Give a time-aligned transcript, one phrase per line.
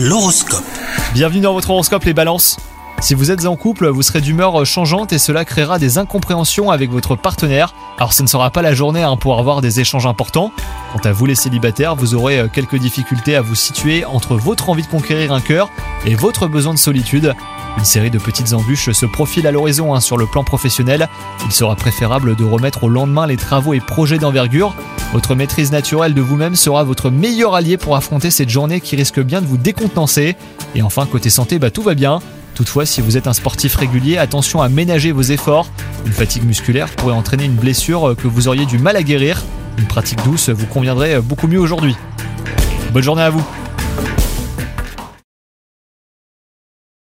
[0.00, 0.62] L'horoscope.
[1.12, 2.56] Bienvenue dans votre horoscope les balances.
[3.00, 6.92] Si vous êtes en couple, vous serez d'humeur changeante et cela créera des incompréhensions avec
[6.92, 7.74] votre partenaire.
[7.96, 10.52] Alors ce ne sera pas la journée hein, pour avoir des échanges importants.
[10.92, 14.68] Quant à vous les célibataires, vous aurez euh, quelques difficultés à vous situer entre votre
[14.68, 15.68] envie de conquérir un cœur
[16.06, 17.34] et votre besoin de solitude.
[17.76, 21.08] Une série de petites embûches se profile à l'horizon hein, sur le plan professionnel.
[21.44, 24.76] Il sera préférable de remettre au lendemain les travaux et projets d'envergure.
[25.12, 29.20] Votre maîtrise naturelle de vous-même sera votre meilleur allié pour affronter cette journée qui risque
[29.20, 30.36] bien de vous décontenancer.
[30.74, 32.20] Et enfin, côté santé, bah, tout va bien.
[32.54, 35.70] Toutefois, si vous êtes un sportif régulier, attention à ménager vos efforts.
[36.04, 39.42] Une fatigue musculaire pourrait entraîner une blessure que vous auriez du mal à guérir.
[39.78, 41.96] Une pratique douce vous conviendrait beaucoup mieux aujourd'hui.
[42.92, 43.44] Bonne journée à vous